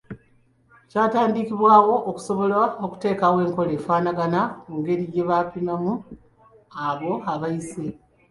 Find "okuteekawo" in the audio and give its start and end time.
2.85-3.37